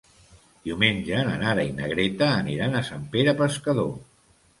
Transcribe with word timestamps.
Diumenge 0.67 1.19
na 1.27 1.35
Nara 1.41 1.65
i 1.71 1.75
na 1.79 1.89
Greta 1.91 2.29
aniran 2.37 2.79
a 2.79 2.81
Sant 2.89 3.05
Pere 3.17 3.37
Pescador. 3.43 3.93